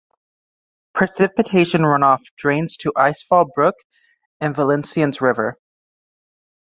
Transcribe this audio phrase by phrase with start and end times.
[0.95, 3.75] Precipitation runoff drains to Icefall Brook
[4.39, 5.59] and Valenciennes River.